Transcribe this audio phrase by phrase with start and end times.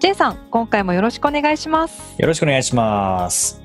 [0.00, 2.14] J さん今回もよろしくお願いします。
[2.22, 3.60] よろしくお願いします。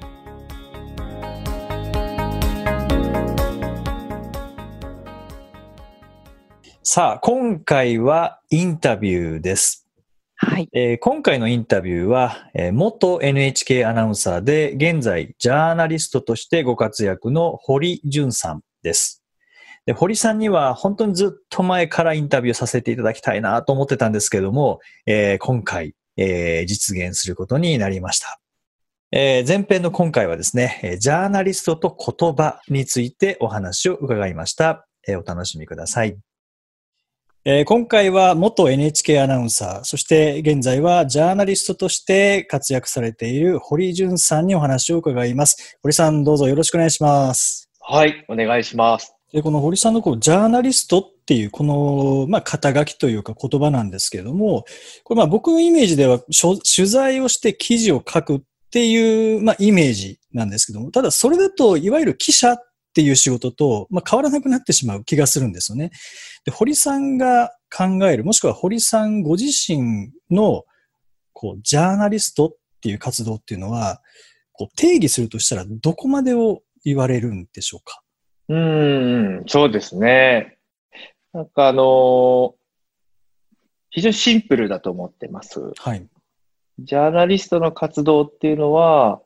[6.82, 9.88] さあ今回はインタビューです。
[10.36, 19.24] はい、えー今回のインタビューは、えー元 NHK アナウンサーで現在ジャーナリストとしてご活躍の堀潤さんです。
[19.86, 28.40] で堀さんには本当にずっと前からインタビューさせていただきたいなと思ってたんですけども、えー今回、えー実現することになりました。
[29.12, 34.88] えー前編の今回はですね、ジャーナリストと言葉についてお話を伺いました。
[35.08, 36.18] えーお楽しみください。
[37.46, 45.78] えー今回は元 NHK アナウンサー、そして現在はジャーナリストとして活躍されている堀潤さんにお話を伺います。
[45.82, 47.70] 堀さんどうぞよろしくお願いします。
[47.82, 49.14] はい、お願いします。
[49.34, 54.64] でこの堀さんのこうジャーナリストっていうこの、まあ、肩書きというか言葉なんですけれども、
[55.04, 62.58] これまあ僕のイメージでは取材をして記事を書くっていう、まあ、イメージなんですけども、ただそれだといわゆる記者っ
[62.94, 65.90] ていう仕事と、まあ、変わらなくなってしまう気がするんですよね。
[66.46, 70.64] で堀さんが考える、もしくは堀さんご自身の
[71.32, 72.52] こうジャーナリストっ
[72.82, 74.00] ていう活動っていうのは、
[74.52, 78.03] こう定義するとしたらどこまでを言われるんでしょうか？
[78.50, 80.58] うーん、そうですね。
[81.34, 82.54] なんかあのー
[83.96, 85.72] 非常にシンプルだと思ってます。
[85.78, 86.08] はい。
[86.80, 89.22] ジャーナリストの活動っていうのは、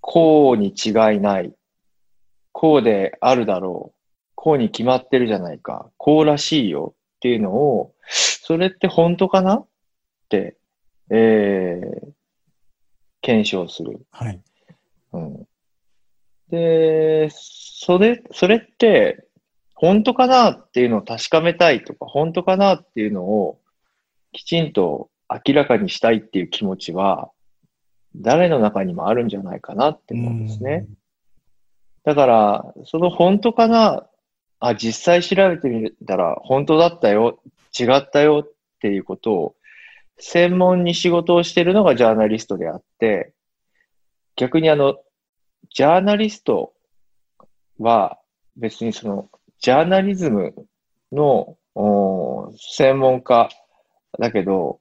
[0.00, 1.52] こうに違いない。
[2.52, 3.98] こうであるだろう。
[4.34, 5.90] こうに決まってるじゃないか。
[5.98, 9.56] こうらしいよっていうのを、それって本当かな？
[9.56, 9.66] っ
[10.30, 10.56] て、
[11.10, 12.12] えー、
[13.20, 14.06] 検証する。
[14.12, 14.40] はい。
[15.12, 15.46] うん。
[16.50, 19.26] で、それ、それって、
[19.74, 23.58] 本当かなっていうのを確かめたいとか、本当かなっていうのを
[24.32, 27.30] きちんと明らかにしたいっていう気持ちは、
[28.14, 30.86] 誰の中にもあるんじゃないかなって思うんですね。
[32.04, 34.06] だから、その本当かな、
[34.60, 37.38] あ、実際調べてみたら本当だったよ、
[37.78, 39.54] 違ったよっていうことを、
[40.18, 43.32] 専門に仕事をしているのがジャーナリストであって、
[44.36, 44.96] 逆にあの、
[45.74, 46.72] ジャーナリスト
[47.78, 48.18] は
[48.56, 49.30] 別にその、
[49.60, 50.54] ジャーナリズム
[51.12, 51.56] の
[52.56, 53.48] 専門家
[54.18, 54.80] だけど、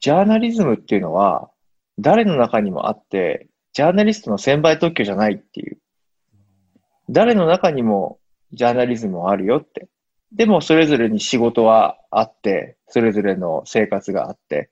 [0.00, 1.50] ジャーナリズムっていうのは
[1.98, 5.78] 誰の中にもあって、ジャーナリストの専売特許じゃないっていう。
[7.08, 8.18] 誰の中にも
[8.52, 9.88] ジャーナリズムはあるよって。
[10.32, 14.70] でもそれぞれに仕事はあって、それぞれの生活があって、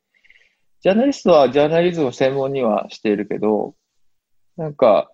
[0.82, 3.74] ジャーナリストはジャーナリズムを専門にはしているけど、
[4.58, 5.10] なんか、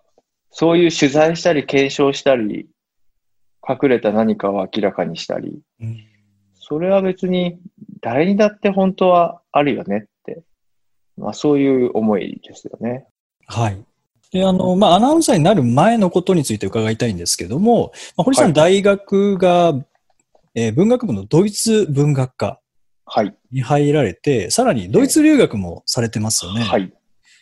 [0.50, 2.66] そういう取材したり検証したり、
[3.66, 5.96] 隠れた何かを明らかにしたり、うん
[6.66, 7.58] それは別に
[8.00, 10.42] 誰にだって本当はあるよねって、
[11.18, 13.06] まあそういう思いですよね。
[13.46, 13.84] はい。
[14.30, 19.74] で、あの、まあ、アナウンサーになる前のことについて伺いたいんですけども、まあ、堀さん、はい大学が、
[20.54, 22.60] えー文学部のドイツ文学科
[23.04, 23.36] はい。
[23.52, 26.62] に入られて、さらにドイツ留学もされてますよね。
[26.62, 26.90] はい。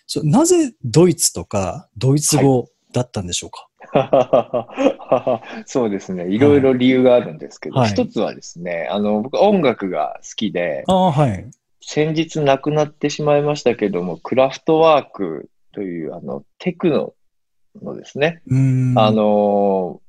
[0.06, 3.68] そうなぜドイツとかドイツ語だったんでしょうか、
[5.66, 6.28] そうですね。
[6.28, 11.50] いろいろ理由があるんですけど、はい一つはですね、あの、僕音楽が好きで、はい。
[11.80, 17.14] 先日亡くなってしまいましたけども、クラフトワークという、あの、テクノ
[17.82, 18.42] のですね。
[18.96, 20.00] あ、の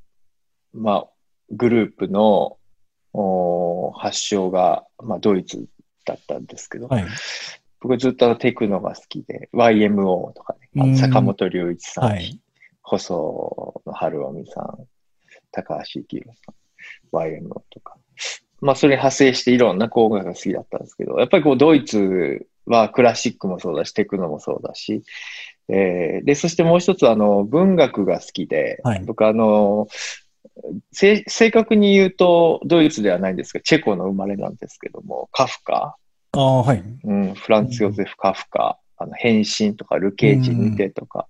[0.76, 1.08] ーまあ、
[1.52, 2.58] グループの
[3.96, 5.66] 発祥が、まあ、ドイツ
[6.06, 7.06] だったんですけど、はい。
[7.84, 12.40] 僕ずっとテクノが好きで、YMO とかね、坂本龍一さん、はい。
[12.82, 14.88] 細野晴臣さん、
[15.52, 17.98] 高橋幸宏さん、YMO とか。
[18.62, 25.04] まあ、それに派生していろんなこう音楽が好きだったんですけど、やっぱりこう、ドイツはクラシックもそうだし、テクノもそうだし、
[25.68, 29.04] えーで、そしてもう一つ、あの、文学が好きで、はい。
[29.04, 29.88] 僕、あの、
[30.94, 35.98] せ正確に言うと、ドイツではないんですが、チェコの生まれなんですけども、カフカ、
[36.36, 36.84] ああ、はい。
[37.04, 41.28] うん、フランツ・ヨゼフ・カフカ、あの、変身とか、ルケージ・ニテとか、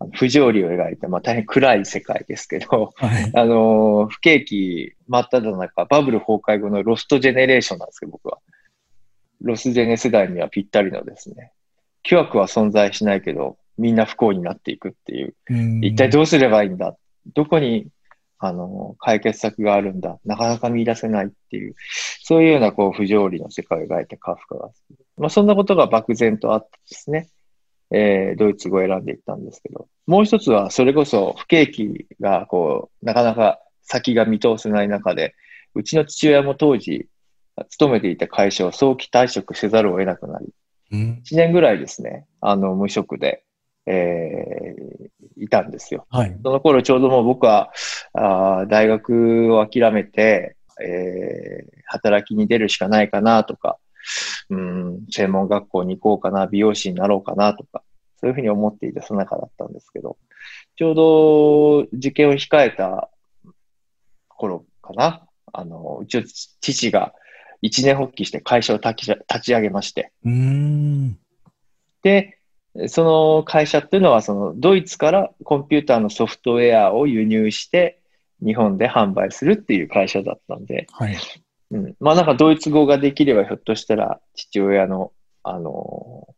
[0.00, 3.30] あの不条理を描いた、まあ大変暗い世界ですけど、はい。
[3.34, 8.38] あのー不景気真っ只中、バブル崩壊後のロストジェネレーションなんですけど、僕は。
[9.42, 11.52] ロスジェネ世代にはぴったりのですね、
[12.02, 16.96] 巨悪は存在しないけど、みんな不幸になっていくっていう、うん一体どうすればいいんだ？
[17.34, 17.88] どこに、
[18.38, 20.18] あの、解決策があるんだ。
[20.24, 21.74] なかなか見出せないっていう、
[22.22, 24.70] そういうような、こう、不条理の世界を描いたカフカが
[25.18, 27.28] まあ、そんなことが漠然とあってですね、
[27.90, 35.34] えードイツ語を選んでいったんですけど、もう一つは、それこそ不景気が、こう、なかなか先が見通せない中で、
[35.74, 37.08] うちの父親も当時、
[37.70, 40.46] 勤めていた会社を早期退職せざるを得なくなり、
[40.92, 41.22] うん。
[41.24, 43.42] 1年ぐらいですね、あの、無職で、
[43.88, 45.08] えー
[45.40, 46.04] いたんですよ。
[46.10, 46.36] はい。
[46.42, 47.70] その頃ちょうどもう僕は、
[48.12, 53.78] あー大学を諦めて、えー働きに出るしかないかなとか、
[54.50, 57.82] うん、専門学校に行こうかな、美容師になろうかなとか、
[58.20, 60.18] そういうふうに思っていたその中だったんですけど、
[60.76, 63.10] ちょうど受験を控えた
[64.28, 66.24] 頃かな、あの、うちの
[66.60, 67.14] 父が
[67.62, 71.18] 一年発起して会社を立ち上げまして、うーん。
[72.02, 72.37] で、
[72.86, 78.00] その会社っていうのは、そのドイツからコンピューターのソフトウェアを輸入して、
[78.44, 81.16] 日本で販売するっていう会社だったんで、はい。
[81.70, 86.28] うん、まあなんかドイツ語ができればひょっとしたら父親の、あの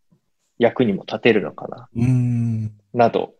[0.58, 2.72] 役にも立てるのかな、うーん。
[2.94, 3.34] など、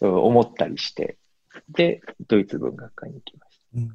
[0.00, 1.18] うん思ったりして、
[1.68, 3.78] で、ドイツ文学科に行きました。
[3.78, 3.90] うん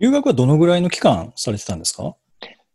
[0.00, 2.14] 留学はどのぐらいの期間されてたんですか？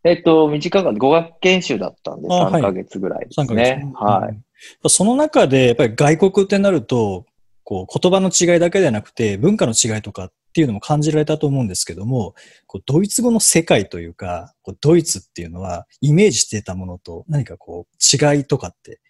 [0.04, 3.76] えっと、短かった、語学研修だったんで、あはい3ヶ月ぐらいです ?3 ヶ月。
[3.76, 3.92] ね。
[3.94, 4.34] はい。
[4.34, 4.88] い。
[4.88, 7.24] その中で、やっぱり外国ってなると、
[7.64, 12.34] こう、言葉の違いだけではなくて、文化の違いとかっていうのも感じられたと思うんですけども、
[12.66, 19.00] こうドイツ語の世界というか、こうドイツっていうのは、イメージしていたものと何かこう、違いとかって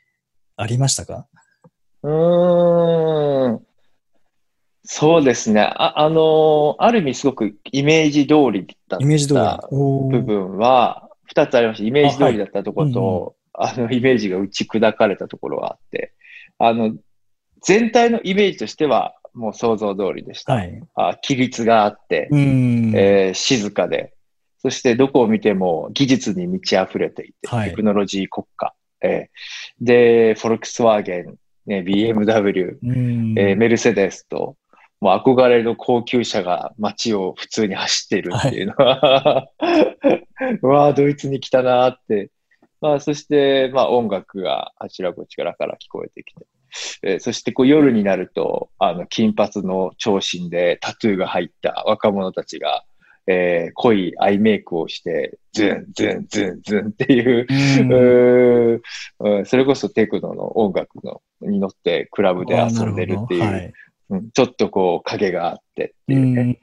[0.57, 1.27] ありましたか？
[2.05, 3.67] うーん。
[4.85, 5.63] そうですね。
[5.63, 9.41] あ、あのーある意味すごくイメージ通りだっイメージ通り。
[9.41, 11.85] たおー部分は、二つありました。
[11.85, 16.13] イメージ通りだったところと、あ,、の、イメージが打ち砕かれたところがあって、
[16.59, 16.95] あの、
[17.63, 20.55] 全体のイメージとしては、もう想像通りでした。
[20.55, 20.81] はい。
[20.95, 22.93] あ規律があって、うーん。
[22.95, 24.13] えー静かで、
[24.59, 28.75] そしてどこを見ても技術に満ち溢れていて、はいテクノロジー国家。
[29.03, 31.35] えーで、フォルクスワーゲン、
[31.67, 34.57] ね、BMW、うーんえーメルセデスと、
[35.05, 39.51] もう憧れの高級車が街を普通に走っているっていうのは、
[40.63, 42.31] うわあ、ドイツに来たなーって。
[42.81, 46.47] まあ、そして、まあ、音楽があちらこちらから聞こえてきて。
[47.03, 52.83] えーそして、こう、夜になると、あの、金髪の長身でタトゥーが入った若者たちが、
[53.27, 57.47] えー濃いアイメイクをして、ズン、ズン、ズン、ズンっていう、
[59.21, 59.45] うん。
[59.45, 63.75] それこそテクノの音楽のに乗ってクラブで遊んでるっていう、
[64.11, 66.43] うんちょっとこう影があってっていうね。
[66.43, 66.59] はい。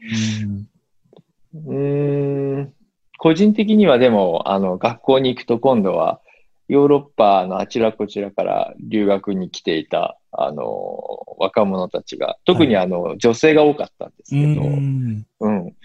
[1.53, 2.73] うーん
[3.17, 6.21] 個人的にはでも、あの、学校に行くと今度は、
[6.67, 10.97] ヨーロッパのあちらこちらから留学に来ていた、あの、
[11.38, 15.25] 若者たちが、特にあの、女性が多かったんですうけど、ん。
[15.39, 15.75] うん。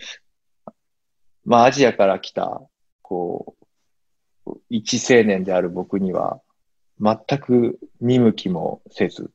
[1.45, 2.63] まあ、アジアから来た、
[3.03, 3.55] こ
[4.47, 6.41] う、一青年である僕には、
[7.01, 9.31] 全く見向きもせず、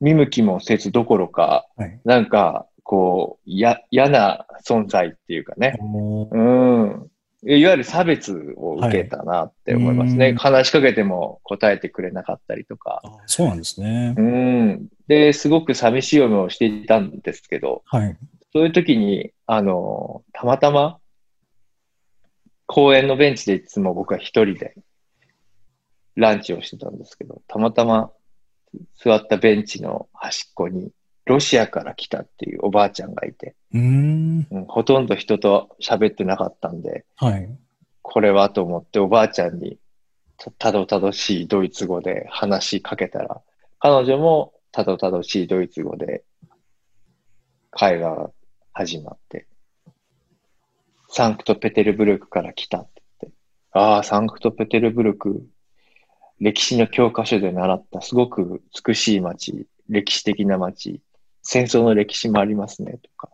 [0.00, 2.00] 見向きもせずどころか、はい。
[2.04, 7.10] なんか、こう、や、嫌な存在っていうかね、うん。
[7.42, 10.18] いわゆる差別を受けたなって思いますね。
[10.18, 13.00] はいうん話しかけても答えてくれなかったりとか。
[13.04, 14.22] あそうなんですねう。
[14.22, 14.88] ん。
[15.06, 18.16] で、すごく寂しい思いをしていたんですけど、はい。
[18.52, 20.98] そういう時に、あの、たまたま、
[22.66, 24.74] 公園のベンチでいつも僕は一人で
[26.14, 28.12] ランチをしてたんですけど、たまたま
[29.02, 30.90] 座ったベンチの端っこに、
[31.26, 34.46] ロシアから来たっていうおばあちゃんがいて、うーん。
[34.50, 37.48] うん、ほとんど人と喋ってなかったんで、はい。
[38.02, 39.78] これはと思っておばあちゃんに
[40.40, 43.42] たたどたどしいドイツ語で話しかけたら、
[43.78, 46.24] 彼女もたどたどしいドイツ語で
[47.70, 48.30] 会話が
[48.72, 49.46] 始まって、
[51.08, 53.38] サンクトペテルブルクから来たって言って、
[53.72, 55.46] ああ、サンクトペテルブルク、
[56.40, 61.00] 歴史の教科書で習ったすごく美しい街、歴史的な街、
[61.42, 63.28] 戦争の歴史もありますね、とか。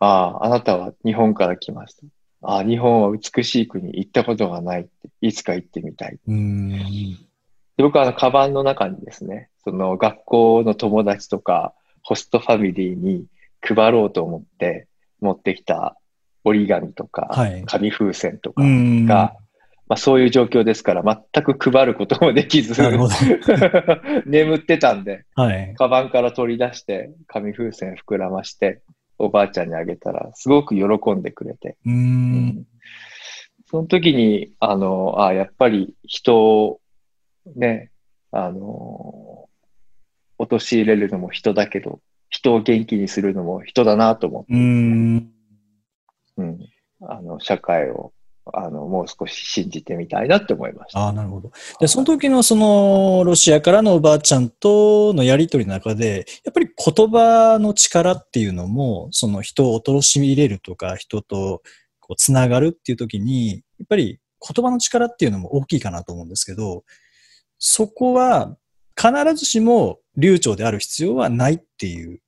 [0.00, 2.02] ああ、あなたは日本から来ました。
[2.42, 4.90] ああ、日本は美しい国、行ったことがないって、
[5.20, 6.18] いつか行ってみたい。
[6.26, 6.68] うーん。
[7.76, 13.26] で僕はあの、カバンの中にですね、その学校の友達とか、ホストファミリーに
[13.60, 14.86] 配ろうと思って
[15.20, 15.96] 持ってきた
[16.44, 18.62] 折り紙とか、はい紙風船とか。
[18.64, 19.36] が、
[19.88, 21.02] まあそういう状況ですから、
[21.32, 22.80] 全く配ることもできず。
[24.26, 25.74] 眠ってたんで、はい。
[25.76, 28.82] カバンから取り出して、紙風船膨らまして、
[29.18, 32.66] おばあちゃんにあげたら、すごく喜んでくれて、うーん。
[33.68, 36.80] その時に、あの、あやっぱり人を
[37.54, 37.90] ね、
[38.30, 39.48] あの、
[40.38, 45.32] 陥れるのも人だけど、人を元気にするのも人だなと思って、ん。
[46.36, 46.58] うん、
[47.02, 48.12] あの、社会を、
[48.52, 51.00] あの、もう少し信じてみたいなって思いました。
[51.00, 51.50] ああ、なるほど。
[51.80, 61.62] で、その時のその、ロシアからのおばあちゃんとのやりとりの中で、やっぱり言葉の力っていうのも、その人を貶め入れるとか、人と
[62.00, 66.84] こうつながるっていう時に、やっぱり言葉の力っていうのも大きいかなと思うんですけど、
[67.58, 68.56] そこは
[68.96, 72.20] 必ずしも流暢である必要はないっていう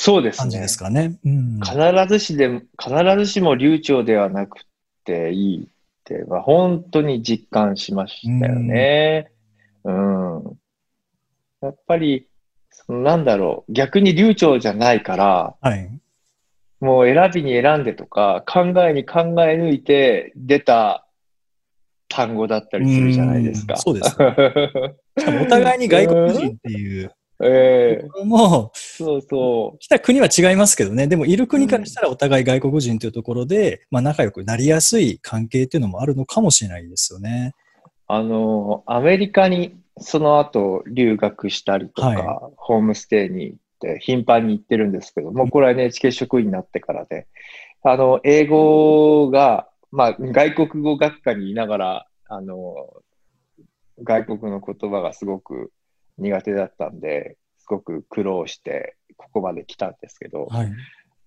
[0.00, 0.68] そうですね感じで。
[0.68, 1.18] すかね。
[1.24, 1.60] うん。
[1.60, 1.76] 必
[2.08, 4.60] ずしでも、必ずしも流暢ではなく
[5.08, 5.66] ていいっ
[6.04, 9.30] ていうのは本当に実感しましたよね。
[9.84, 10.58] うん。
[11.62, 12.26] やっぱり、
[12.70, 15.90] そのなんだろう、逆に流暢じゃないから、はい。
[16.80, 21.06] もう選びに選んでとか、考えに考え抜いて出た
[22.08, 23.74] 単語だったりするじゃないですか。
[23.74, 24.94] うんそうですね
[25.42, 27.10] お互いに外国人っていう
[27.40, 28.02] ええ。
[28.04, 29.78] ところも、そうそう。
[29.78, 37.54] 来た国は違いますけどね、でもいる国からしたらお互い外国人というところで、まあ仲良くなりやすい関係っていうのもあるのかもしれないですよね。
[38.08, 47.28] あの、アメリカにその後留学したりとか、はホームステイに行って頻繁に行ってるんですけど、もうこれは NHK 職員になってからで、
[47.82, 52.74] あの、英語が、まあ、外国語学科にいながら、あの、
[54.02, 55.72] 外国の言葉がすごく
[56.18, 60.72] 苦手だったんで、すごく苦労してここまで来たんですけど、はい。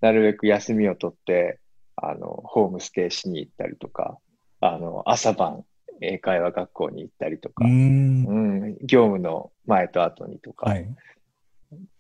[0.02, 1.60] なるべく休みを取って、
[1.96, 4.18] あの、ホームステイしに行ったりとか、
[4.60, 5.64] あの、朝晩
[6.02, 8.26] 英会話学校に行ったりとうか、ーん。
[8.26, 8.34] う
[8.70, 10.88] ん、業務の前と後にとかはい。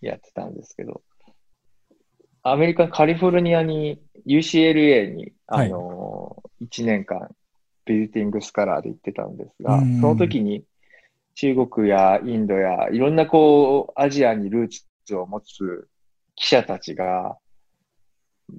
[0.01, 1.01] やってたんですけど、
[2.43, 7.29] アメリカ、カリフォルニアに、UCLA に、あの、1年間、
[7.86, 10.63] ビジティングスカラーで行ってたんですが、うんその時に
[11.35, 15.88] 中国やインドやいろんなこう、アジアにルーツを持つ
[16.35, 17.38] 記者たちが、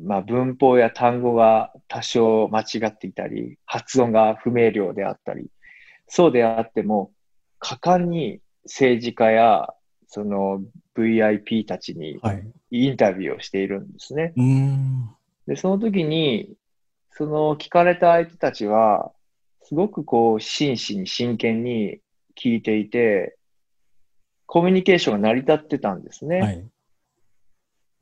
[0.04, 5.50] まあ文法や単語が多少間違っていたり、発音が不明瞭であったり、
[6.08, 7.12] そうであっても、
[7.58, 9.68] 果敢に政治家や
[10.06, 10.62] その
[10.94, 12.44] VIP たちにはい。
[12.70, 14.32] インタビューをしているんですね。
[14.36, 15.10] うーん。
[15.46, 16.54] で、その時に、
[17.10, 19.12] その聞かれた相手たちは、
[19.62, 22.00] すごくこう、真摯に真剣に
[22.36, 23.36] 聞いていて、
[24.46, 26.40] コミュニケーションが成り立ってたんですね。
[26.40, 26.64] はい。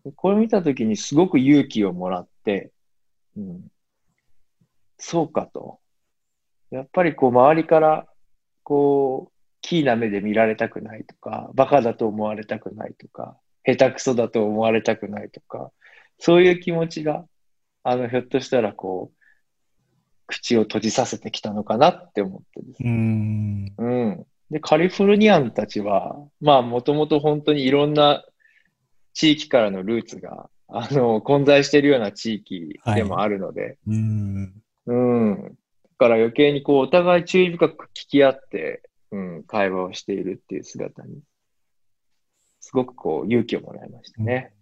[0.05, 2.73] でこれを見た時にすごく勇気をもらって、
[3.37, 3.71] うん、
[4.99, 5.79] そうかと。
[6.71, 8.07] やっぱりこう、周りから、
[8.63, 15.73] こう、キーな目で見られたくないとか、バカだと思われたくないとか、下手くそだと思われたくないとか、
[16.19, 17.25] そういう気持ちが、
[17.83, 19.20] あの、ひょっとしたらこう、
[20.31, 23.75] 口を閉じさせてきたのかなって思ってですうーん。
[23.77, 24.27] うん。
[24.51, 28.25] で、カリフォルニアンたちは、まあ、もともと本当にいろんな
[29.13, 34.63] 地域からのルーツが、あの、混在しているような地域でもあるので、うーん。
[34.87, 35.43] うん。
[35.45, 35.51] だ
[35.99, 41.21] から余計にこう、お互い注意深く聞き合って、うん、会話をしているっていう姿に、
[42.61, 44.53] すごくこう、勇気をもらいましたね。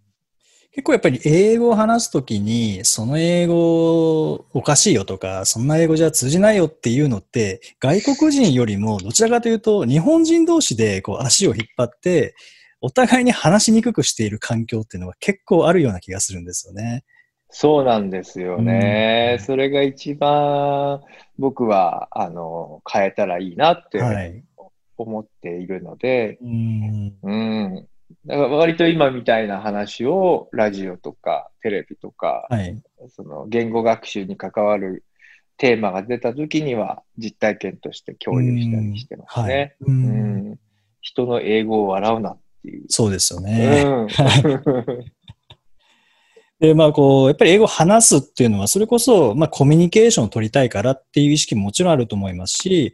[0.71, 12.35] 結構やっぱり英語を話すときに、その英語おかしいよとか、そんな英語じゃ通じないよっていうのって、外国人よりもどちらかというと、日本人同士でこう足を引っ張って、
[12.81, 17.03] お互いに話しにくくしている環境っていうのが結構あるような気がするんですよね。
[17.49, 19.37] そうなんですよね。
[19.39, 21.01] うんそれが一番
[21.39, 24.43] 僕は、あの、変えたらいいなってはい。
[24.97, 27.17] 思っているので、うん。
[27.23, 27.87] うん。
[28.25, 32.81] だから割と今みたいな話をラジオとかテレビとか、はい。
[33.09, 35.03] その言語学習に関わる
[35.57, 39.75] テーマが出た時には実体験として共有したりしてますね。
[39.81, 40.59] ううんん。
[41.01, 42.85] 人の英語を笑うなっていう。
[42.89, 43.83] そうですよね。
[43.85, 44.07] うん。
[46.59, 52.93] で、まあ、こう、やっぱり英語を話すっていうのは、それこそ、まあ、コミュニケーションを取りたいからっていう意識ももちろんあると思いますし、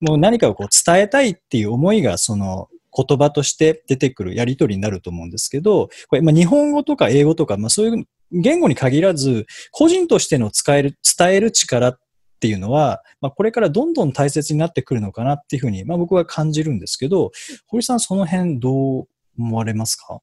[0.00, 11.98] もう何かをこう伝えたいっていう思いが、その、言葉として出てくるやりとりになると思うんですけど、これ、まあ、日本語とか英語とか、まあ、そういう言語に限らず、個人としての使える、伝える力っ
[12.40, 17.32] ていうのは、まあ、これからどんどん大切になってくるのかなっていうふうに、まあ、僕は感じるんですけど、
[17.66, 20.20] 堀さん、その辺どう思われますか？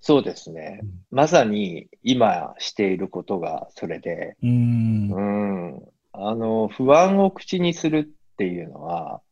[0.00, 0.80] そうですね。
[1.10, 5.10] まさに今していることがそれで、うーん。
[5.10, 5.20] う
[5.78, 5.82] ん。
[6.12, 9.22] あの、不安を口にするっていうのは、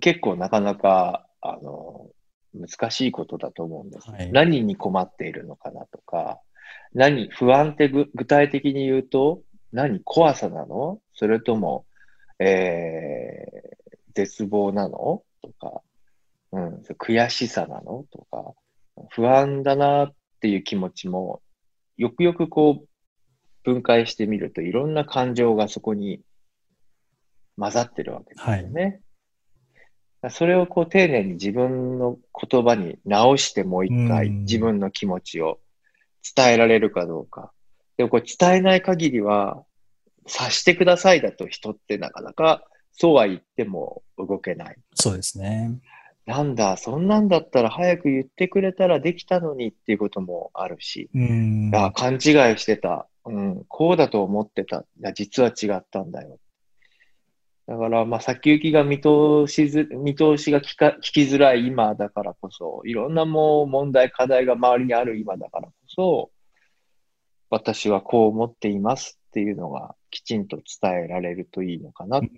[0.00, 2.08] 結構なかなか、あの、
[2.54, 4.10] 難しいことだと思うんです。
[4.10, 4.32] はい。
[4.32, 6.40] 何に困っているのかなとか、
[6.94, 11.00] 何、不安ってぐ具体的に言うと、何怖さなの？
[11.14, 11.84] それとも、
[12.38, 15.22] えー、絶望なの？
[15.42, 15.82] とか、
[16.52, 18.04] うん、悔しさなの？
[18.10, 18.54] とか、
[19.10, 21.42] 不安だなっていう気持ちも、
[21.96, 22.88] よくよくこう、
[23.64, 26.20] 分解してみるといろんな感情がそこに
[27.56, 28.82] 混ざってるわけですよね。
[28.82, 29.00] はい、
[30.30, 32.16] それをこう丁寧に自分の
[32.48, 35.58] 言葉に直してもう一回自分の気持ちを
[36.36, 37.52] 伝えられるかどうか。
[37.96, 39.64] でもこれ伝えない限りは
[40.26, 44.76] 察してくださいだと人ってなかなかそうは言っても動けない。
[44.94, 45.80] そうですね。
[46.26, 52.20] なんだ、そんなんだったら早く言ってくれたらできたのにっていうこともあるし、うんあ勘違い
[52.58, 56.38] してた、うん、こうだと思ってた、いや実は違ったんだよ。
[57.66, 66.30] だから、まあ、先行きが見通しず、見通しが聞か聞きづらい今だからこそ、いろんなもう問題、課題が周りにある今だからこそ、
[67.50, 72.28] 私はこう思っていますっていうのがきちんと伝えられるといいのかなって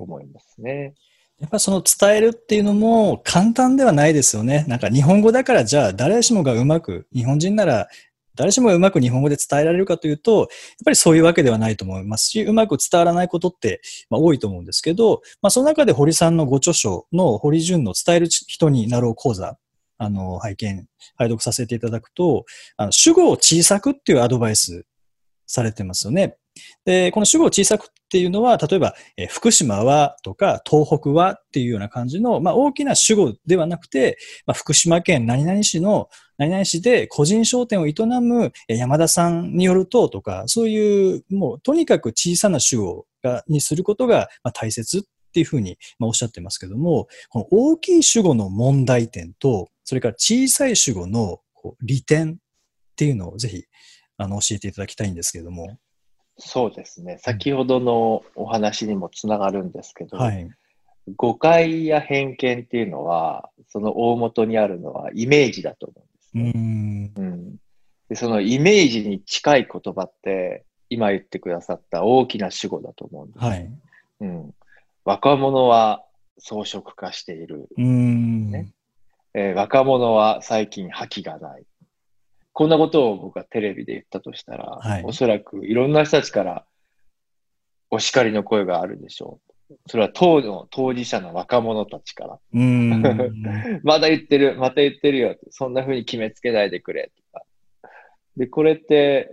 [0.00, 0.94] 思いますね。
[1.38, 4.64] やっぱその伝えるっていうのも簡単ではないですよね。
[4.66, 7.88] なんか日本語だからじゃあ誰しもがうまく、日本人なら
[8.38, 10.48] 誰しもうまく日本語で伝えられるかというと、やっ
[10.84, 13.80] ぱりそういうわけではないと思いますし、うまく伝わらないことって、
[14.10, 19.58] まあ、多いと思うんですけど、まあ、その中で堀さんのご著書の堀潤の伝える人になろう講座、
[19.98, 22.44] あの、拝見、拝読させていただくと、
[22.76, 24.86] あの主語を小さくっていうアドバイス
[25.48, 26.36] されてますよね。
[26.84, 45.02] で、この主語を小さくっていうのは、例えば、え福島はとか、東北はっていうような感じの、まあ、大きな主語ではなくて、まあ、福島県何々市の何々市で個人商店を営む山田さんによるととか、そういう、もうとにかく小さな主語がにすることが大切っ
[45.34, 51.40] ていうふうにおっしゃってますけども、この大きい主語の問題点と、それから小さい主語の
[51.82, 52.36] 利点っ
[52.96, 53.64] ていうのをぜひ
[54.16, 55.78] あの教えていただきたいんですけども。
[56.38, 57.18] そうですね。
[57.18, 60.48] 先ほどのお話にもつながるんですけど、はい、
[61.16, 67.12] 誤解や偏見っていうのは、その大元にあるのはイメージだと思うんですね。
[67.16, 67.56] うん、
[68.08, 73.44] でそのイメージに近い言葉って、今言ってくださった大きな主語だと思うんです。
[73.44, 73.70] はい。
[74.20, 74.54] うん、
[75.04, 76.04] 若者は
[76.38, 78.72] 装飾化している、ね。
[79.34, 81.64] えー、若者は最近覇気がない。
[82.58, 86.66] こんなことを僕がテレビで言ったとしたら、はい、おそらくいろんな人たちから
[87.88, 89.38] お叱りの声があるでしょ
[89.70, 89.74] う。
[89.86, 92.40] それは当の当事者の若者たちから。
[93.84, 95.36] まだ言ってる、また言ってるよ。
[95.50, 97.12] そんな風に決めつけないでくれ。
[97.16, 97.44] とか
[98.36, 99.30] で、これって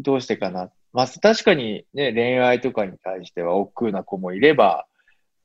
[0.00, 0.72] どうしてかな。
[0.92, 4.88] まあ、確かにね、恋愛とかに対しては億劫な子もいれば、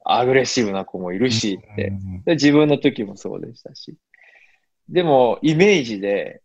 [0.03, 1.93] アグレッシブな子もいるしって。
[2.25, 3.93] で自分の時もそうでしたし。
[4.89, 6.41] でも、イメージで、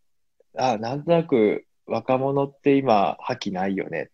[0.57, 4.11] あ、なんとなく若者って今、覇気ないよね。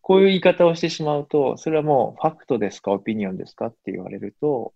[0.00, 3.66] こういう言い方をしてしまうと、それはもうファクトですか、オピニオンですか？
[3.66, 4.74] って言われると、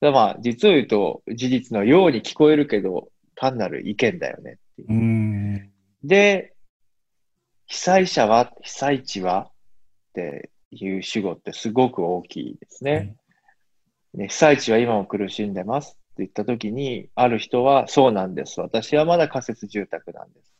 [0.00, 5.70] まあ、実を言うと事実のように聞こえるけど、単なる意見だよねっていう。
[6.04, 6.54] で、
[7.66, 9.48] 被災者は、被災地は？
[10.10, 13.16] っていう主語ってすごく大きいですね。
[14.14, 15.96] ね被災地は今も苦しんでます。
[16.22, 18.60] 言ったときに、ある人は、そうなんです。
[18.60, 20.54] 私はまだ仮設住宅なんです。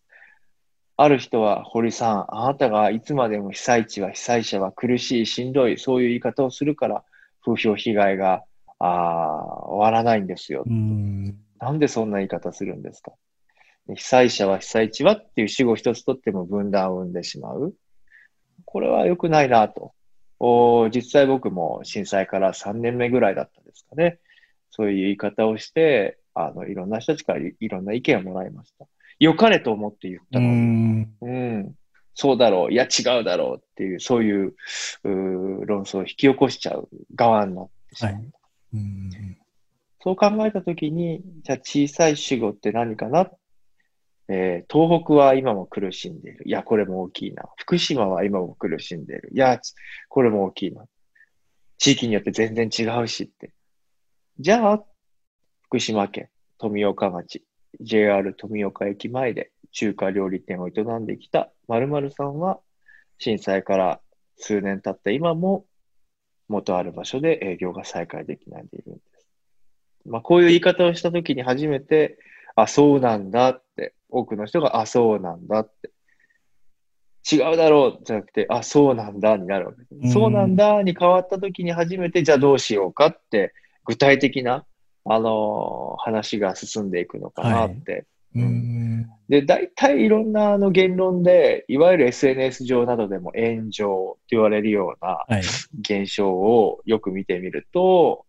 [0.96, 7.05] ある人は、堀さん、あなたがいつまでも被災地は被災者は苦しい、しんどい、そういう言い方をするから、
[7.44, 8.44] 風評被害が
[8.79, 8.87] あ
[9.66, 10.64] 終わらないんですよ。
[10.66, 13.12] なんでそんな言い方するんですか？
[13.88, 17.75] 被災者は被災地はっていう主語一つとっても分断を生んでしまう。
[18.64, 19.92] これは良くないなと。
[20.38, 24.18] お実際僕も震災から3年目ぐらいだったんですかね。
[24.72, 28.87] そういう言い方をして、あの、いろんな人たちからいろんな意見をもらいました。
[29.20, 31.74] 良かれと思って言ったのに、うん、
[32.14, 34.54] そうだろう、いや違うだろうっていう、そういう
[35.04, 38.12] う論争を引き起こしちゃう側になってしまう。
[38.14, 38.32] はい、
[38.74, 39.38] うん
[40.04, 43.30] そう考えたときに、じゃあ小さい主語って何かな？
[44.28, 46.42] えー、東北は今も苦しんでいる。
[46.44, 47.44] いや、これも大きいな。
[47.56, 49.30] 福島は今も苦しんでいる。
[49.32, 49.61] いや、
[50.08, 50.87] これも大きいな。
[51.78, 53.52] 地域によって全然違うしって。
[54.40, 54.85] じゃあ、
[55.64, 57.45] 福島県富岡町、
[57.81, 62.59] JR 富岡駅前で中華料理店を営んできた〇〇さんは、
[63.18, 64.01] 震災から
[64.38, 65.66] 数年経った今も、
[66.49, 69.27] 元ある場所で営業が再開できないでいるんです。
[70.07, 72.18] まあ、こういう言い方をしたときに初めて、
[72.57, 75.90] あ、そうなんだって、多くの人が、あ、そうなんだって、
[77.31, 80.12] 違うだろうじゃなくて、あ、そうなんだになるわけです。
[80.14, 84.64] そうなんだに変わったときに初めて、じゃあどうしようかって具体的な、
[85.05, 87.92] あのー、話が進んでいくのかなって。
[87.92, 88.05] はい、
[88.37, 89.11] うんうん。
[89.29, 95.40] で、大体いろんなあの言論で、いわゆる SNS 上などでも炎上と言われるようなはい。
[95.81, 98.25] 現象をよく見てみると、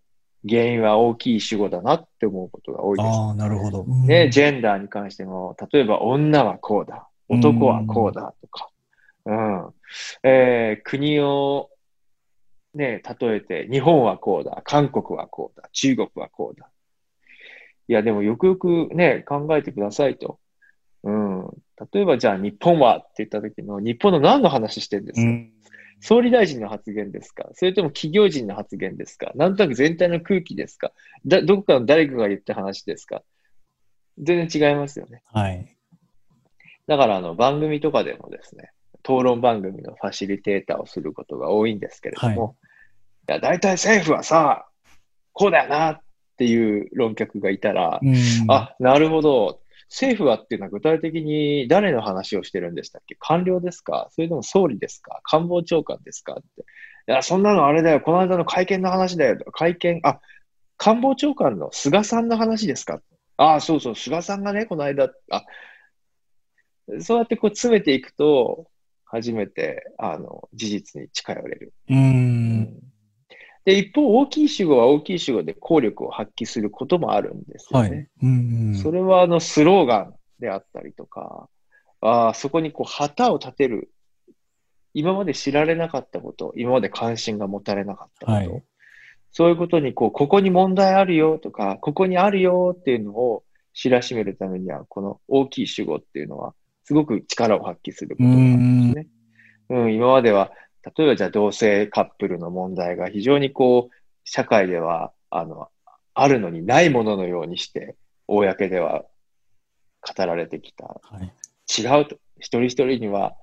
[0.47, 3.07] 原因は大きい主語だなって思うことが多いです。
[3.07, 3.85] ああ、なるほど。
[3.85, 8.69] ね、ジェンダーに関しても、例えば女はこうだ、男はこうだとか、
[9.25, 9.73] うん。
[10.23, 11.69] えー国を
[12.73, 16.69] ね、例えて、日本はこうだ、韓国はこうだ、中国はこうだ。
[17.87, 20.39] いや、でもよくよくね、考えてくださいと。
[21.03, 21.47] うん。
[21.93, 25.51] 例えばじゃあ日本はって言った時の、日本の何の話してるんですか、うん。
[25.99, 27.49] 総理大臣の発言ですか？
[27.53, 29.31] それとも企業人の発言ですか？
[29.35, 30.91] なんとなく全体の空気ですか？
[31.25, 33.23] だどこかの誰かが言った話ですか？
[34.17, 35.23] 全然違いますよね。
[35.31, 35.77] はい。
[36.87, 38.71] だからあの番組とかでもですね、
[39.03, 42.55] 討論番組のファシリテーターをすることが多いんですけれども、
[43.29, 44.67] い、や、大体政府はさ、
[45.33, 45.99] こうだよなっ
[46.37, 48.15] ていう論客がいたら、うん、
[48.49, 49.59] あ、なるほど。
[49.89, 53.15] 政府はっていうのは具体的に誰の話をしてるんでしたっけ？
[53.19, 54.07] 官僚ですか？
[54.11, 55.19] それとも総理ですか？
[55.23, 56.61] 官房長官ですかって。
[56.61, 58.01] いや、そんなのあれだよ。
[58.01, 59.37] この間の会見の話だよ。
[59.51, 60.19] 会見、あ、
[60.77, 63.01] 官房長官の菅さんの話ですか？
[63.37, 65.43] ああ、そうそう、菅さんがね、この間、あ、
[66.99, 68.65] そうやってこう詰めていくと、
[69.13, 71.73] 初めて、あの、事実に近寄れる。
[71.87, 72.79] うん。
[73.63, 77.89] で、一方、大きい主語は大きい主語で効力を発揮することもあるんですよね。
[77.89, 78.09] はい。
[78.23, 78.75] うん。
[78.75, 81.47] それはあのスローガンであったりとか、
[82.01, 83.91] あーそこにこう旗を立てる、
[84.95, 88.63] 今まで知られなかったこと、今まで関心が持たれなかったこと、はい
[89.35, 96.53] そういうことにこう、ここに問題あるよとか、ここにあるよっていうのを知らしめるためには、この大きい主語っていうのは、
[96.85, 99.07] すごく力を発揮することなんですね。
[99.69, 100.51] うん、今までは、
[100.97, 105.69] 例えばじゃあ同性カップルの問題が非常にこう、社会では、あの、
[106.13, 107.95] あるのにないもののようにして、
[108.27, 109.05] 公では
[110.01, 110.85] 語られてきた。
[110.85, 111.33] はい。
[111.81, 112.17] 違うと。
[112.39, 113.35] 一人一人には、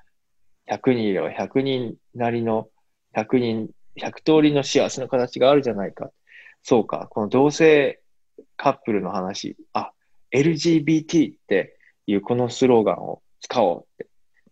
[0.71, 2.69] 100人いれば100人なりの、
[3.17, 6.11] 100人、100通りの幸せの形があるじゃないか。
[6.63, 7.09] そうか。
[7.11, 8.01] この同性
[8.57, 9.93] カップルの話、あ、
[10.33, 11.77] LGBT って
[12.07, 14.07] いうこのスローガンを使おうっ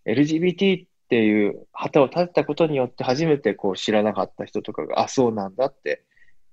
[0.05, 0.12] て。
[0.12, 6.05] LGBT っていう旗を立てたことによって初めてこう知らなかった人とかが、あ、そうなんだって、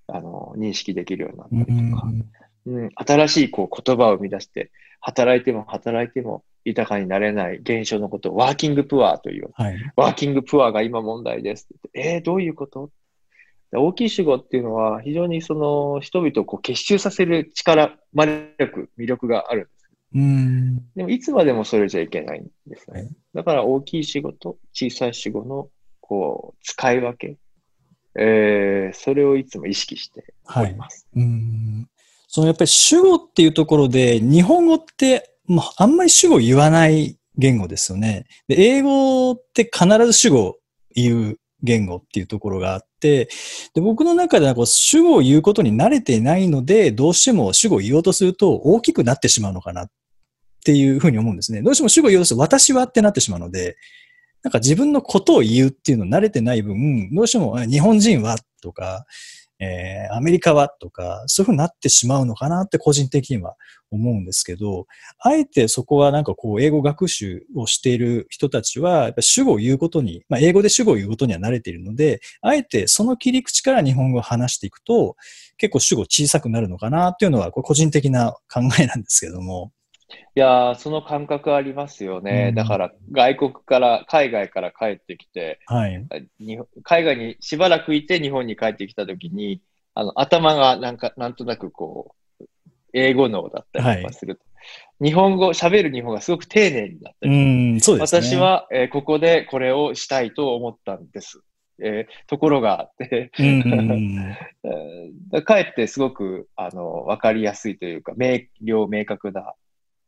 [0.08, 2.08] あの、認識できるようになったりとか。
[2.68, 9.52] うん、新しいこう言葉を生み出して、働いても働いても豊かになれない現象のことをワーキングプアという。
[9.54, 9.78] はい。
[9.96, 12.16] ワーキングプアが今問題ですって言って。
[12.16, 12.90] えー、どういうこと？
[13.72, 19.70] 大きい主語っていうのは非常にその人々をこう結集させる力、魔力、魅力がある。
[20.16, 20.78] うん。
[20.96, 23.02] でもいつまでもそれじゃいけないんですね。
[23.02, 25.68] はいだから大きい主語と小さい主語の
[26.00, 27.38] こう使い分け、
[28.18, 30.70] えー、それをいつも意識しておはい。
[30.70, 31.06] ります。
[31.14, 31.90] うん。
[32.30, 38.26] そのやっぱり主語っていうところで、日本語って、まあ、あんまり主語言わない言語ですよね。
[38.48, 40.58] で、英語って必ず主語
[40.96, 43.28] 言う言語っていうところがあって、
[43.74, 49.92] で、僕の中ではこう主語を言うことに慣れていないので、どうしても主語を言おうとすると大きくなってしまうのかなっ
[50.66, 51.62] っていうふうに思うんですね。
[51.62, 53.78] どうしても主語を言うと私はってなってしまうので、
[54.42, 59.06] なんか自分のことを言うっていうの慣れてない分、どうしても日本人はとか、
[59.60, 63.56] えーアメリカはとか、そういうふうになってしまうのかなって個人的には
[63.92, 64.88] 思うんですけど、
[65.20, 75.16] あえてそこはなんかこう、英語学習をしている人たちは、やっぱ主語を言うことに、まあ、英語で主語を言うことには慣れているので、あえてその切り口から日本語を話していくと、
[75.58, 79.72] 結構主語小さくなるのかなっていうのは、これ個人的な考えなんですけども。
[80.36, 82.48] いやー、その感覚ありますよね。
[82.50, 86.06] うんだから、外国から、海外から帰ってきて、はい。
[86.84, 89.62] 海外にしばらくいて日本に帰ってきたときに、
[89.94, 92.46] あの、頭がなんか、なんとなくこう、
[92.94, 94.44] 英語脳だったりとかすると。
[95.02, 98.22] 日本語、喋る日本語がすごく丁寧になったうり、ん、そうですね。
[98.22, 101.42] 私、は、えーここでこれをしたいと思ったんです。
[101.84, 103.62] えーところがあって、うん
[105.32, 109.54] うん かえってすごく、あの、わかりやすいというか、明瞭明確な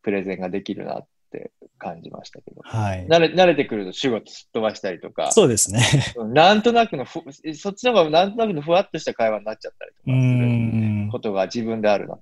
[0.01, 2.61] プレゼンができるなって感じましたけど。
[2.63, 3.07] はい。
[3.07, 5.81] 慣れ慣れてくると主語すっ飛ばしたりとか、そうですね。
[6.15, 7.21] うんなんとなくのふ、
[7.55, 11.09] そっちの方がなんとなくのふわっとした会話になっちゃったりとかうするん。
[11.11, 12.17] ことが自分であるな。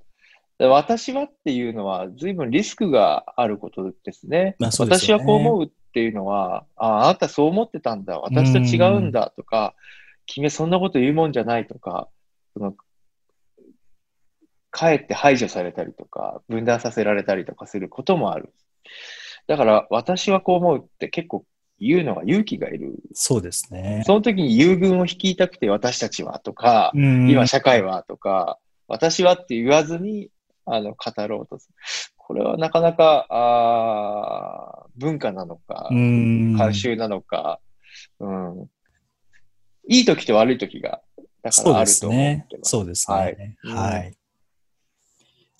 [0.57, 4.55] で私はっていうのは随分リスクがあることですね。
[4.59, 9.75] まあすよね私はこう思うっていうのは、ああなたそう思ってたんだ、私と違うんだとか、
[10.25, 12.09] 君はそんなこと言うもんじゃないとか、
[12.53, 12.73] その
[14.75, 18.53] かえって排除されたりとか、分断させられたりとかすることもある。
[19.47, 21.45] だから私はこう思うって結構
[21.79, 22.93] 言うのが勇気がいる。
[23.13, 24.03] そうですね。
[24.05, 28.59] その時に優遇を率いたくて私たちはとか、うん今社会はとか、
[28.89, 30.29] 私はって言わずに、
[30.65, 31.75] あの、語ろうとする。
[32.17, 36.55] これはなかなか、あー文化なのか、うん。
[36.59, 37.61] 慣習なのか、
[38.19, 38.69] うん。
[39.87, 41.01] いい時と悪い時が、
[41.43, 42.57] だからあると思っすねて。
[42.57, 42.69] ます。
[42.71, 43.15] そうですね。
[43.15, 44.17] はいはい。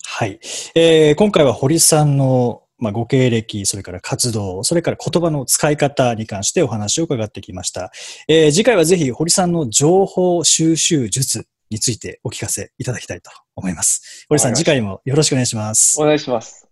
[0.08, 0.38] はい。
[0.76, 7.90] えー今回は堀さんの、まあ、ご経歴、それから活動、それから言葉の使い方に関してお話を伺ってきました。
[8.28, 14.26] えー次回はぜひ堀さんの情報収集術についてお聞かせいただきたいと思います。
[14.28, 16.04] 堀さん、次回もよろしくお願いしますお。
[16.04, 16.62] 願いします。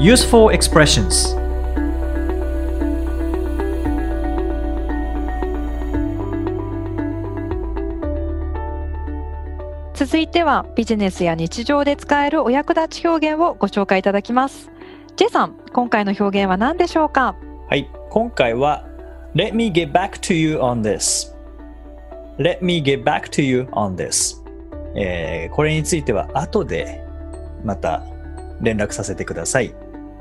[0.00, 1.45] Useful expressions
[10.46, 14.70] はビジネスや日常で使えるお役立ち表現をご紹介いただきます。
[15.16, 17.34] J さん今回の表現は何でしょうか？
[17.68, 18.86] はい、今回は
[19.34, 21.34] Let me get back to you on this.
[22.38, 24.36] Let me get back to you on this、
[24.94, 27.02] えーこれについては後で
[27.64, 28.04] また
[28.60, 29.74] 連絡させてください。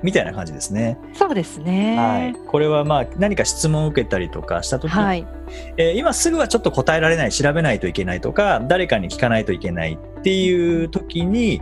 [0.05, 0.99] みたいな感じですね。
[1.13, 1.97] そうですね。
[1.97, 5.27] はい、これはまあ何か質問を受けたりとかした時に、はい。
[5.77, 11.61] えー今すぐはちょっと答えられない調べないといけないとか誰かに聞かないといけないっていう時に、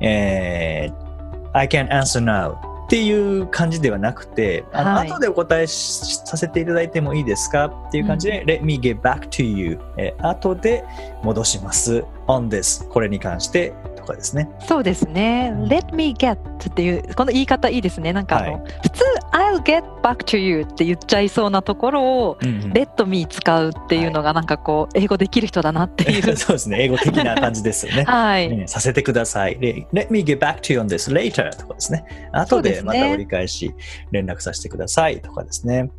[0.00, 1.06] えー
[1.54, 5.10] I can answer now っていう感じではなくて、あのはい。
[5.10, 10.84] 後でお答えしさせていただいてもいいですかっていう感じで、Let me get back to you、えー後で
[11.22, 12.04] 戻します。
[12.28, 14.48] on this これに関してとかですね。
[14.66, 15.52] そうですね。
[15.54, 18.12] うん Let me get っていう、この言い方いいですね。
[18.12, 26.22] なんかあの、はい普通 I'll get back to you って言っちゃいそうなところを、うんうん Let me 使うっていうのがなんかこう、英語できる人だなっていう。
[26.36, 26.84] そうですね。
[26.84, 28.04] 英語的な感じですよね。
[28.08, 28.48] はい。
[28.48, 29.58] ねさせてください。
[29.58, 32.04] で Let me get back to you on this later とかですね。
[32.32, 33.74] 後でまた折り返し
[34.10, 35.90] 連絡させてくださいとかですね。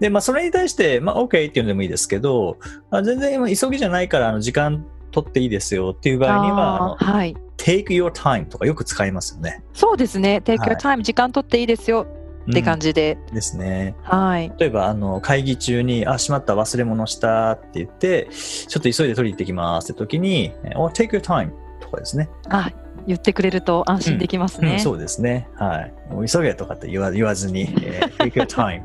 [0.00, 2.58] で、まあ、それに対して、まあ、OK っていうのでもいいですけど、
[2.90, 7.36] あ全然今急ぎじゃないから、あの、時間取っていいですよっていう場合には、はい。
[7.56, 9.62] take your time とかよく使いますよね。
[9.74, 10.40] そうですね。
[10.44, 12.06] Take はい your time、時間取っていいですよ
[12.50, 13.18] って感じ、じで。
[13.32, 13.94] ですね。
[14.02, 14.52] はい。
[14.58, 22.30] 例えば、あの、会議中に、あ、しまった、忘れ物したって言って、ちょっと急いで取りに行ってきますって時に、お take your time とかですね。
[22.48, 22.70] あ、
[23.06, 24.72] 言ってくれると安心できますね。
[24.72, 25.48] うん、そうですね。
[25.54, 25.94] はい。
[26.10, 28.82] もう急げとかって言わ言わずに、えー take your time。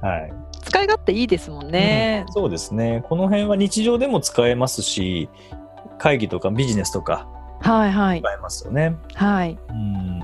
[0.00, 0.32] はい。
[0.70, 2.24] 使い勝手いいですもんね。
[2.26, 3.04] うんそうですね。
[3.08, 5.28] この辺は日常でも使えますし、
[5.98, 7.28] 会議とかビジネスとか
[7.60, 8.20] はいはい。
[8.20, 8.96] 使えますよね。
[9.14, 9.58] はい。
[9.68, 10.22] うん。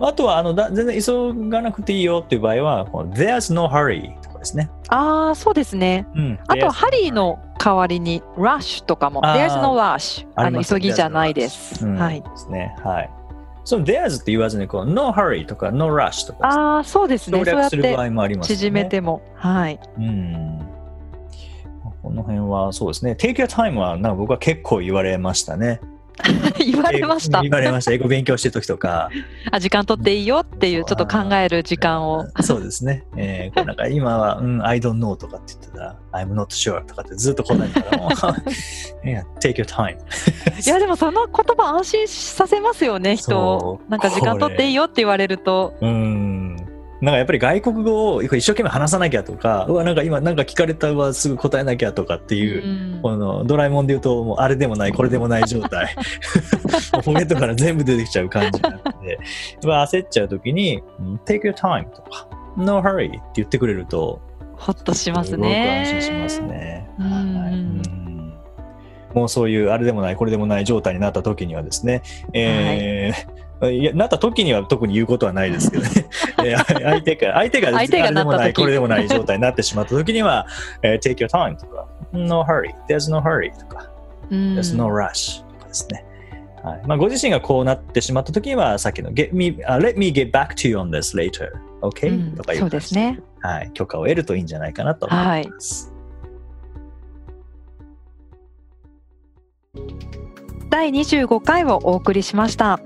[0.00, 4.70] あとは、あの、だ全然急がなくていいよっていう場合は、この There's no hurry とかですね。
[4.88, 6.06] ああ、そうですね。
[6.14, 6.38] うん。
[6.48, 10.26] あと、There's ハリーの代わりに、rush とかも、there's no rush。
[10.34, 11.84] あの、急ぎじゃないです。
[11.86, 12.22] うんはい。
[12.22, 12.74] ですね。
[12.82, 13.10] はい。
[13.64, 17.38] その There's って言わずに、こう No hurry とか No rush とかああ、そうですね。
[17.38, 18.58] 省略する場て合もありますよね。
[18.58, 19.22] 縮めても。
[19.34, 19.78] はい。
[19.98, 20.66] うん。
[22.02, 23.12] この辺はそうですね。
[23.12, 25.80] Take your time はなんか僕は結構言われましたね。
[26.58, 27.42] 言われました。
[27.42, 27.92] 言われました。
[27.92, 29.10] 英語勉強してる時とか。
[29.50, 32.26] あ、時間取っていいよっていう、ちょっと考える時間を。
[32.42, 33.04] そうですね。
[33.16, 38.10] えーなんか今は、うん、I don't know とかって言ってたら、I'm not sure とかってずっと答えたら、もう
[39.08, 39.96] いや、take your time。
[40.64, 45.74] いや、でもその言葉安心させますよね、人をなんか時間取っていいよって言われると。
[45.80, 46.59] うん。
[47.00, 55.94] なんかやっぱり外国語を一生懸命話さなきゃとか、うわ、なんか今なんか聞かれたわ、すぐ答えなきゃとかっていう、うんこのドラえもんで言うと、もうあれでもない、これでもない状態。
[57.02, 59.18] ポケットから全部出てきちゃう感じになって、
[59.64, 64.20] まあ焦っちゃうときに、うん take your time とか、no hurry って言ってくれると、
[64.56, 65.84] ほっとしますすごくね。
[65.86, 66.90] 安心しますね。
[66.98, 67.80] うんはいうん
[69.14, 75.90] もうそういうあれでもない、これでもない状態になった時にはですね、えー いやなった時には特に言うことはないですけどね。
[76.44, 80.46] えー相手が、相手が相手がなった時これでもない状態になってしまった時には、
[80.82, 83.90] えー take your time とか、no hurry, there's no hurry とか、
[84.30, 86.04] うん there's no rush とかですね。
[86.62, 91.50] はいまあ、ご自身がこうなってしまった時には、さっきの get me,、uh, let me get back to you on this later,
[91.80, 93.20] okay?、うんとかいうそうですね。
[93.40, 95.92] はい、許可を得るといいんじゃないかなと思います。
[100.68, 102.80] 第25回をお送りしました。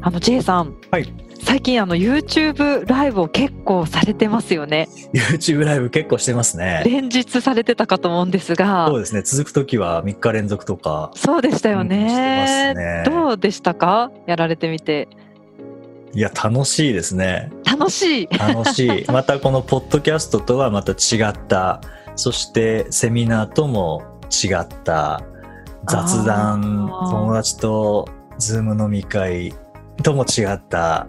[0.00, 1.12] あの J さん、はい
[1.44, 4.88] 最近あの YouTube ライブを結構されてますよね。
[5.12, 6.82] YouTube ライブ結構してますね。
[6.86, 9.22] 連日されてたかと思うんですがそう、ですね。
[9.22, 11.10] 続く時は3日連続とか。
[11.14, 14.10] そうでしたようんねどうでしたか？
[14.26, 15.08] やられてみて。
[16.14, 17.50] いや、楽しいですね。
[17.64, 18.28] 楽しい。
[18.38, 19.04] 楽しい。
[19.10, 21.80] またこのポッドキャストとはまた違った、
[22.16, 25.22] そしてセミナーとも違った
[25.88, 29.54] 雑談、友達とズーム飲み会
[30.02, 31.06] とも違った、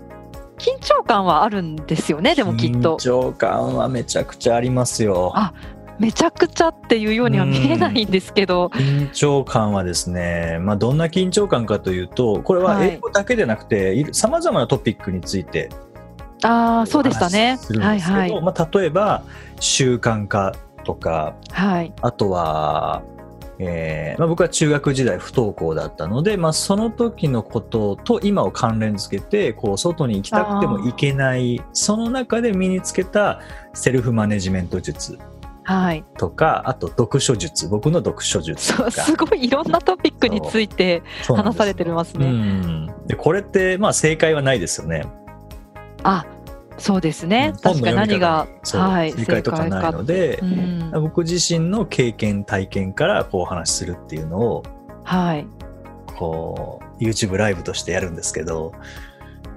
[0.64, 2.96] 緊張感はあるんですよねでもきっと。
[2.96, 5.34] 緊張感はめちゃくちゃありますよ。
[5.36, 5.54] あ
[6.00, 12.94] めちゃくちゃっていうようには見えないんですけど、 緊張感はですね、まあ、どんな緊張感かというと、これははい。
[12.94, 15.70] 英語だけでなくて、さまざまなトピックについて
[16.44, 17.58] ああそうでしたね。
[17.80, 18.42] はいはい。
[18.42, 19.24] まあ、例えば
[19.60, 21.94] 習慣化とか、はい。
[22.02, 23.04] あとは、
[23.60, 33.42] えーまあ、僕は中学時代不登校だったので、まあ、その時のことと今を関連付けてこう外に行きたくても行けないその中で身につけた
[33.74, 35.20] セルフマネジメント術
[35.66, 36.04] はい。
[36.18, 38.92] とかあと読書術僕の読書術とか。
[38.92, 42.26] すごいいろんなトピックについて話されてますね。
[42.26, 42.94] うん。
[43.08, 45.06] でこれってまあ正解はないですよね。
[46.04, 46.26] あ
[46.78, 50.92] そうですね、うん確かに何がはい正解とかないので、うん。
[51.02, 54.64] 僕自身の経験体験からこうお話しするっていうのを
[55.04, 55.48] はい。
[56.16, 58.74] こう YouTube ライブとしてやるんですけど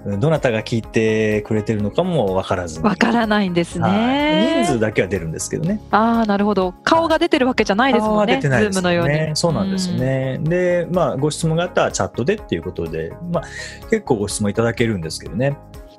[0.07, 2.85] どなたが聞いてくれてるのかも分からずに。
[2.85, 3.92] わからないんですはい。
[3.92, 5.81] ね人数だけは出るんですけどね。
[5.90, 6.74] ああなるほど。
[6.85, 8.14] 顔が出てるわけじゃないですもんね。
[8.14, 9.35] 顔は出てないですズームのように。
[9.35, 13.42] そうなんですよね、でまあご質問があったらチャットでっていうことで、まあ、
[13.90, 15.59] 結構ご質問いただけるんですけどね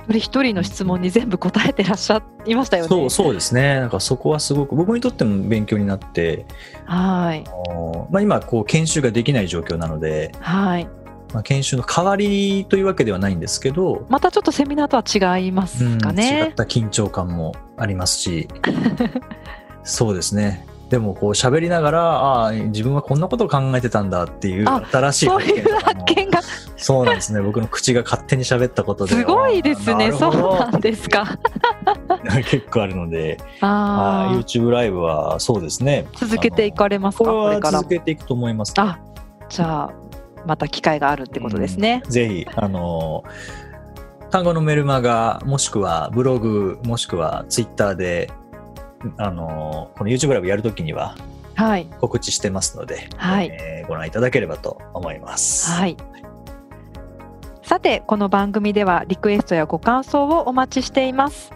[0.09, 2.89] 人一人の質問に全部答えてらっしゃいましたよね。
[2.89, 3.79] そうそうですね。
[3.79, 6.45] なんかそこはすごく僕にとっても勉強になって
[6.85, 7.43] はい。
[8.11, 10.87] まあ、今こう研修ができない状況なので、はい。
[11.33, 18.47] まあ、研修の代わりというわけではないんですけど、またちょっとセミナーとは違いますかうん違ねっ、た緊張感もありますし。
[19.83, 26.39] そうですねでもこう喋りながらああ自分はこんなことを考えてたんだっていうあ新しい発見とかも発見が。
[26.77, 27.41] そうなんですね。
[27.41, 29.15] 僕の口が勝手に喋ったことで。
[29.15, 30.11] すごいですね。
[30.11, 31.25] そうななんですか。
[32.49, 33.37] 結構あるので。
[33.61, 34.39] あー。
[34.39, 36.05] YouTube ライブはそうですね。
[36.13, 37.25] 続けていかれますか？
[37.25, 38.73] これはこれから続けていくと思います。
[38.77, 38.99] あ
[39.49, 39.91] じゃあ
[40.45, 43.23] また機会があるってことですね、ぜひ、あの、
[44.29, 48.29] 単語のメルマガ、もしくはブログ、もしくはツイッターで、
[49.17, 51.15] あの、この YouTube ライブやるときには
[51.55, 51.87] はい。
[51.99, 53.49] 告知してますので、はい。
[53.51, 55.71] えーご覧いただければと思います。
[55.71, 55.95] はい。
[57.63, 61.53] さてこの番組ではリクエストやご感想をお待ちしています。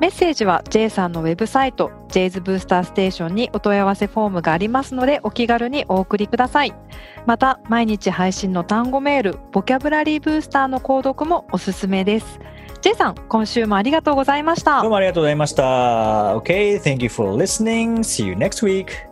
[0.00, 6.74] メッセージは J さんのウェブサイト J's ブースターステーションにお問い合わせフォームがありますのでお気軽にお送りください。
[7.26, 12.40] また毎日配信の単語メールボキャブラリーブースターの購読もおすすめです
[12.82, 16.36] J さん今週もありがとうございましたどうもありがとうございました。
[16.36, 18.00] Okay, thank you for listening.
[18.00, 19.11] See you next week.